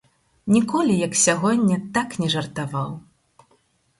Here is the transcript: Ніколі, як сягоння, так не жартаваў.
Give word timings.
Ніколі, 0.53 0.93
як 1.07 1.13
сягоння, 1.23 1.77
так 1.97 2.17
не 2.23 2.29
жартаваў. 2.37 2.91